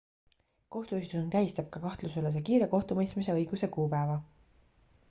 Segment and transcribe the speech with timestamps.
[0.75, 4.19] kohtuistung tähistab ka kahtlusaluse kiire kohtumõistmise õiguse kuupäeva